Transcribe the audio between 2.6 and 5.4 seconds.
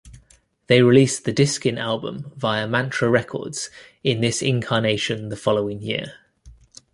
Mantra Records in this incarnation the